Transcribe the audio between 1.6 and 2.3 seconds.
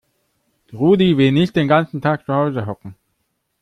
ganzen Tag